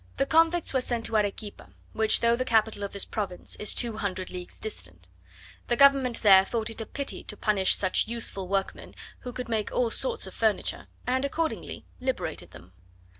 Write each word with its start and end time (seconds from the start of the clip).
The 0.17 0.25
convicts 0.25 0.73
were 0.73 0.81
sent 0.81 1.05
to 1.05 1.15
Arequipa, 1.17 1.69
which 1.93 2.21
though 2.21 2.35
the 2.35 2.43
capital 2.43 2.81
of 2.81 2.91
this 2.91 3.05
province, 3.05 3.55
is 3.57 3.75
two 3.75 3.97
hundred 3.97 4.31
leagues 4.31 4.59
distant, 4.59 5.09
the 5.67 5.75
government 5.75 6.23
there 6.23 6.43
thought 6.43 6.71
it 6.71 6.81
a 6.81 6.87
pity 6.87 7.23
to 7.25 7.37
punish 7.37 7.75
such 7.75 8.07
useful 8.07 8.47
workmen, 8.47 8.95
who 9.19 9.31
could 9.31 9.47
make 9.47 9.71
all 9.71 9.91
sorts 9.91 10.25
of 10.25 10.33
furniture; 10.33 10.87
and 11.05 11.23
accordingly 11.23 11.85
liberated 11.99 12.49
them. 12.49 12.73